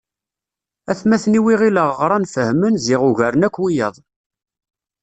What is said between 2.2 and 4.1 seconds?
fehmen ziɣ ugaren akk wiyaḍ.